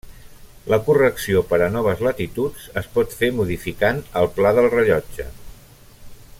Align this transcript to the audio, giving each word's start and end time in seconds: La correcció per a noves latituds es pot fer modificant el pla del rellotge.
La 0.73 0.77
correcció 0.87 1.43
per 1.51 1.59
a 1.65 1.67
noves 1.75 2.01
latituds 2.07 2.65
es 2.83 2.89
pot 2.97 3.15
fer 3.21 3.31
modificant 3.41 4.03
el 4.23 4.33
pla 4.39 4.57
del 4.61 4.73
rellotge. 4.77 5.31